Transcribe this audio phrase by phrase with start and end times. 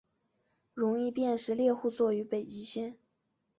[0.73, 2.97] 容易辨识猎户座与北极星